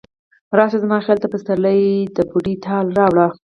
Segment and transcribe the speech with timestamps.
[0.57, 3.27] راشه زما خیال ته، پسرلی د بوډۍ ټال راوړه